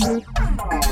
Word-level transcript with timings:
Música 0.00 0.89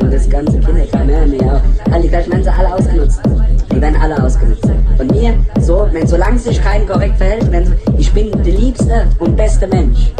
und 0.00 0.12
das 0.12 0.28
ganze 0.28 0.58
Kinderkram 0.58 1.08
hören 1.08 1.32
wir 1.32 1.42
auch. 1.42 1.92
Alle, 1.92 2.08
gleich 2.08 2.30
werden 2.30 2.44
sie 2.44 2.52
alle 2.52 2.74
ausgenutzt. 2.74 3.20
Die 3.70 3.80
werden 3.80 3.96
alle 4.00 4.22
ausgenutzt. 4.22 4.68
Und 4.98 5.10
mir, 5.12 5.34
so, 5.60 5.86
wenn 5.92 6.06
solange 6.06 6.38
sich 6.38 6.62
kein 6.62 6.86
korrekt 6.86 7.16
verhält, 7.16 7.50
wenn, 7.50 7.72
ich 7.96 8.12
bin 8.12 8.30
der 8.42 8.52
liebste 8.52 9.06
und 9.18 9.36
beste 9.36 9.66
Mensch. 9.66 10.12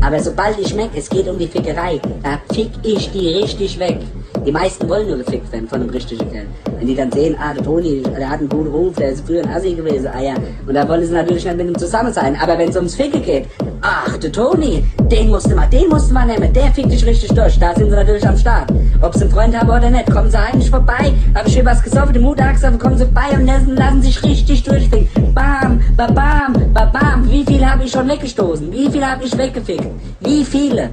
Aber 0.00 0.20
sobald 0.20 0.58
ich 0.60 0.74
merke, 0.74 0.98
es 0.98 1.08
geht 1.08 1.28
um 1.28 1.38
die 1.38 1.48
Fickerei, 1.48 2.00
da 2.22 2.38
fick 2.54 2.70
ich 2.82 3.10
die 3.10 3.28
richtig 3.28 3.78
weg. 3.78 3.98
Die 4.44 4.52
meisten 4.52 4.88
wollen 4.88 5.08
nur 5.08 5.18
gefickt 5.18 5.50
werden 5.52 5.68
von 5.68 5.80
einem 5.80 5.90
richtigen 5.90 6.30
Kerl. 6.30 6.46
Wenn 6.78 6.86
die 6.86 6.94
dann 6.94 7.10
sehen, 7.10 7.36
ah, 7.40 7.54
der 7.54 7.64
Toni, 7.64 8.02
der 8.02 8.28
hat 8.28 8.40
einen 8.40 8.48
guten 8.48 8.68
Ruf, 8.68 8.94
der 8.96 9.10
ist 9.10 9.26
früher 9.26 9.42
ein 9.42 9.50
Assi 9.50 9.74
gewesen, 9.74 10.08
ah 10.12 10.20
ja. 10.20 10.34
Und 10.66 10.74
da 10.74 10.88
wollen 10.88 11.04
sie 11.04 11.12
natürlich 11.12 11.44
nicht 11.44 11.56
mit 11.56 11.68
ihm 11.68 11.78
zusammen 11.78 12.12
sein. 12.12 12.36
Aber 12.40 12.58
wenn 12.58 12.68
es 12.68 12.76
ums 12.76 12.94
Ficken 12.94 13.22
geht, 13.22 13.46
ach, 13.82 14.16
der 14.18 14.32
Toni, 14.32 14.84
den 15.10 15.30
musste 15.30 15.54
man, 15.54 15.70
den 15.70 15.88
musste 15.88 16.12
man 16.12 16.28
nehmen, 16.28 16.52
der 16.52 16.72
fickt 16.72 16.92
dich 16.92 17.04
richtig 17.06 17.30
durch. 17.30 17.58
Da 17.58 17.74
sind 17.74 17.90
sie 17.90 17.96
natürlich 17.96 18.26
am 18.26 18.36
Start. 18.36 18.72
Ob 19.02 19.14
sie 19.14 19.22
einen 19.22 19.30
Freund 19.30 19.58
haben 19.58 19.68
oder 19.68 19.90
nicht, 19.90 20.10
kommen 20.10 20.30
sie 20.30 20.38
eigentlich 20.38 20.70
vorbei. 20.70 21.12
Hab 21.34 21.46
ich 21.46 21.54
hier 21.54 21.64
was 21.64 21.82
gesoffen, 21.82 22.12
die 22.12 22.20
gesagt, 22.20 22.78
kommen 22.80 22.98
sie 22.98 23.04
vorbei 23.04 23.34
und 23.34 23.46
lassen, 23.46 23.76
lassen 23.76 24.02
sich 24.02 24.22
richtig 24.22 24.62
durchficken. 24.62 25.34
Bam, 25.34 25.80
babam, 25.96 26.54
babam. 26.72 27.30
Wie 27.30 27.44
viele 27.44 27.70
habe 27.70 27.84
ich 27.84 27.90
schon 27.90 28.08
weggestoßen? 28.08 28.72
Wie 28.72 28.90
viele 28.90 29.10
habe 29.10 29.24
ich 29.24 29.36
weggefickt? 29.36 29.86
Wie 30.20 30.44
viele? 30.44 30.90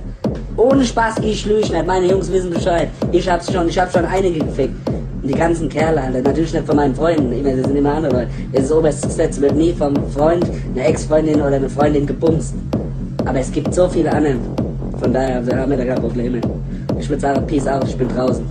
Ohne 0.56 0.86
Spaß, 0.86 1.16
ich 1.24 1.46
lüge 1.46 1.62
nicht. 1.62 1.88
Meine 1.88 2.06
Jungs 2.08 2.32
wissen 2.32 2.52
Bescheid. 2.52 2.90
Ich 3.12 3.28
hab's 3.28 3.52
schon, 3.52 3.68
ich 3.68 3.80
hab 3.80 3.92
schon 3.92 4.06
einige 4.06 4.40
gefickt. 4.40 4.76
Und 4.88 5.28
die 5.28 5.34
ganzen 5.34 5.68
Kerle, 5.70 6.02
Alter, 6.02 6.22
natürlich 6.22 6.54
nicht 6.54 6.66
von 6.66 6.76
meinen 6.76 6.94
Freunden, 6.94 7.32
immer, 7.32 7.56
das 7.56 7.66
sind 7.66 7.76
immer 7.76 7.96
andere 7.96 8.14
Leute. 8.14 8.28
Das 8.52 8.72
oberste 8.72 9.08
Gesetz 9.08 9.40
wird 9.40 9.56
nie 9.56 9.74
vom 9.74 9.96
Freund, 10.12 10.46
einer 10.76 10.86
Ex-Freundin 10.86 11.42
oder 11.42 11.56
einer 11.56 11.70
Freundin 11.70 12.06
gebumst. 12.06 12.54
Aber 13.26 13.40
es 13.40 13.52
gibt 13.52 13.74
so 13.74 13.88
viele 13.88 14.12
andere. 14.12 14.36
Von 15.00 15.14
daher 15.14 15.38
haben 15.38 15.72
wir 15.72 15.78
da 15.78 15.86
keine 15.86 16.02
Probleme. 16.02 16.42
Ich 17.00 17.10
würde 17.10 17.22
sagen, 17.22 17.48
Peace 17.48 17.68
out, 17.68 17.86
ich 17.86 17.98
bin 17.98 18.10
draußen. 18.10 18.46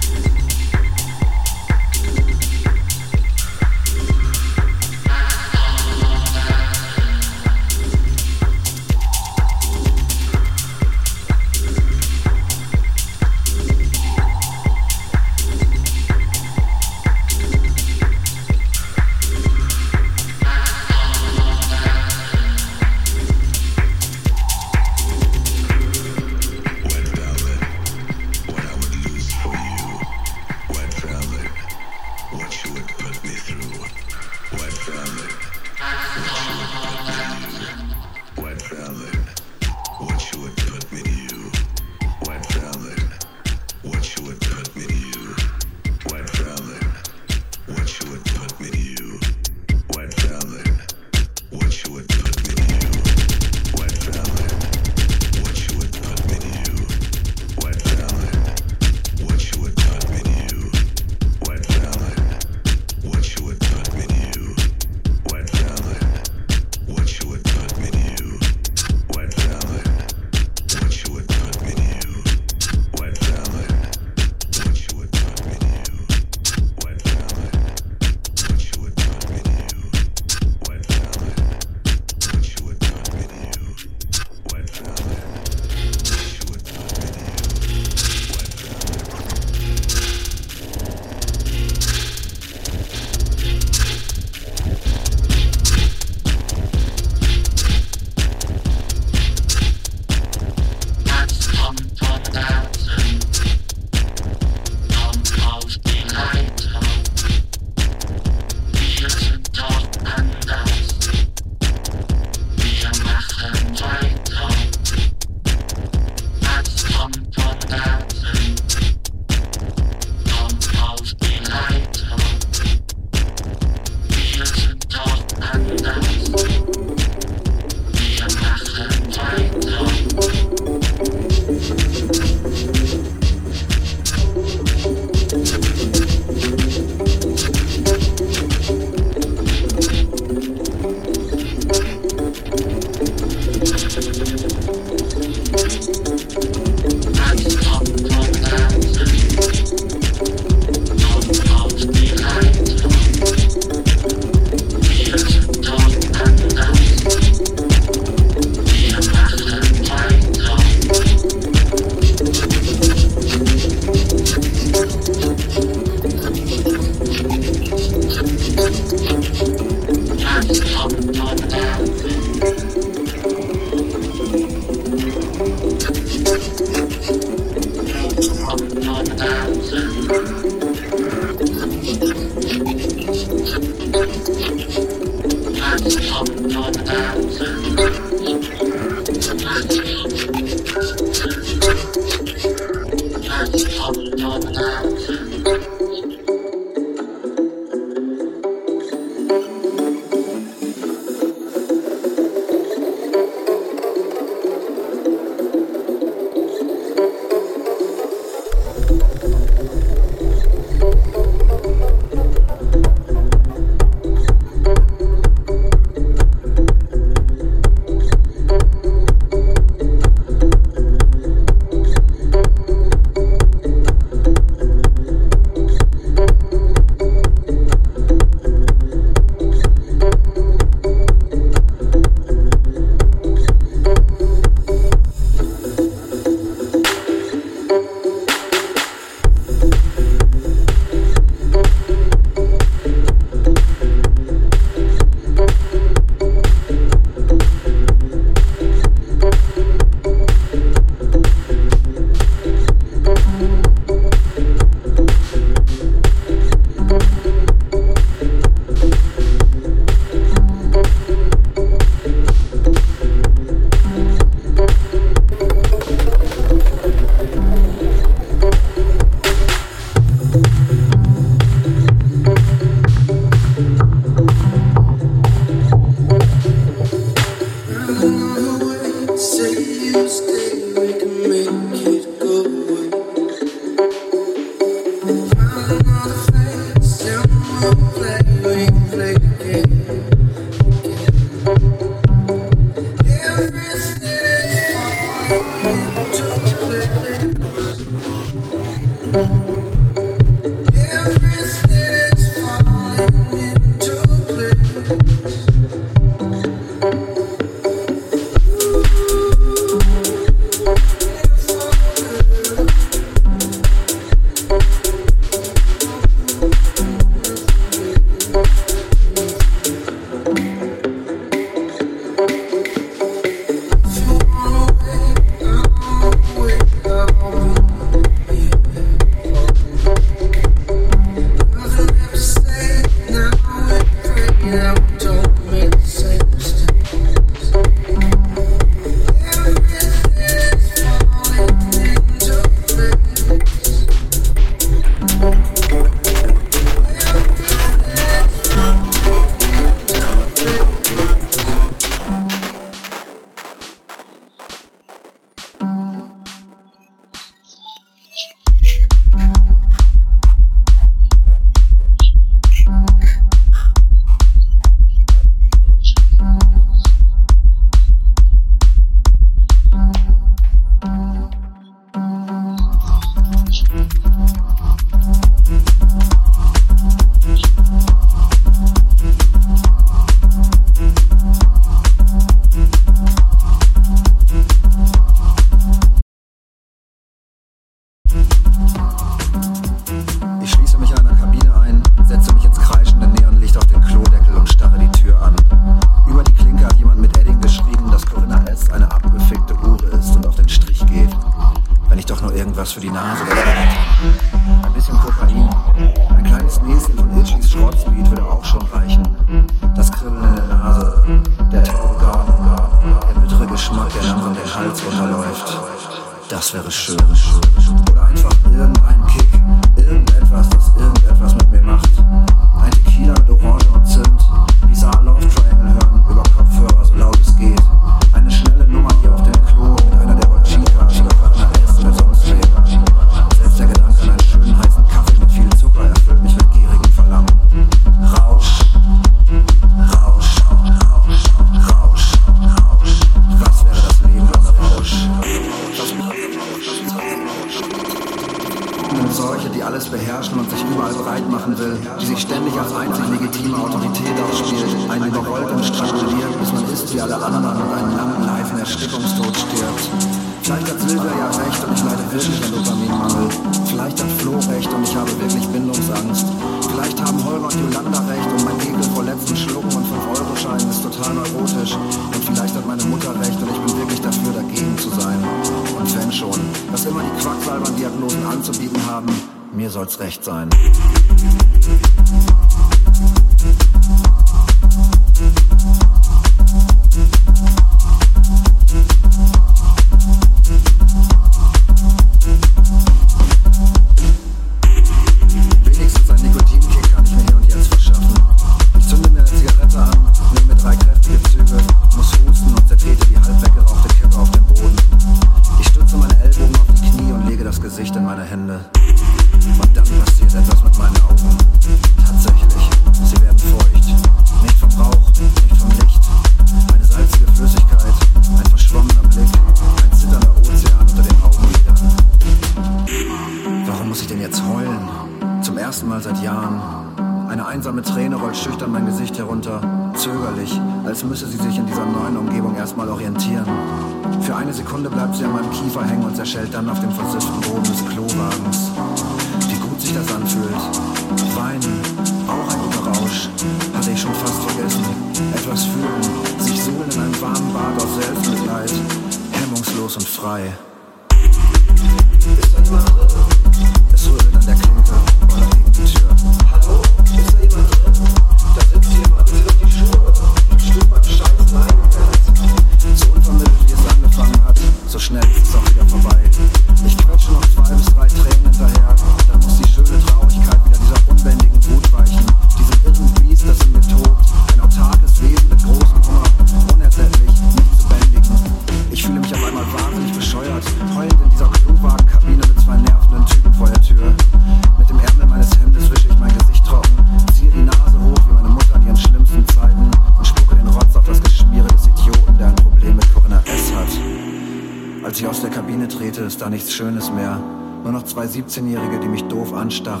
17-Jährige, 598.31 598.99
die 598.99 599.09
mich 599.09 599.23
doof 599.23 599.53
anstarrt. 599.53 600.00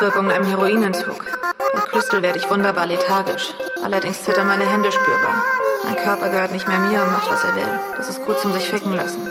Auswirkungen 0.00 0.30
einem 0.30 0.46
Heroinentzug. 0.46 1.26
Im 1.74 1.80
Crystal 1.80 2.22
werde 2.22 2.38
ich 2.38 2.48
wunderbar 2.48 2.86
lethargisch. 2.86 3.52
Allerdings 3.84 4.24
zittern 4.24 4.46
meine 4.46 4.64
Hände 4.64 4.90
spürbar. 4.90 5.44
Mein 5.84 5.96
Körper 5.96 6.30
gehört 6.30 6.52
nicht 6.52 6.66
mehr 6.66 6.78
mir 6.78 7.02
und 7.02 7.12
macht, 7.12 7.30
was 7.30 7.44
er 7.44 7.54
will. 7.54 7.80
Das 7.98 8.08
ist 8.08 8.24
gut 8.24 8.40
zum 8.40 8.54
sich 8.54 8.66
ficken 8.66 8.94
lassen. 8.94 9.30